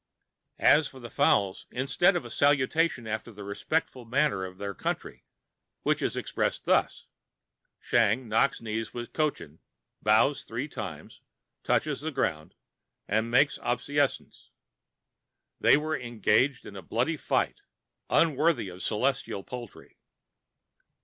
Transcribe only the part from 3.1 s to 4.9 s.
the respectful manner of their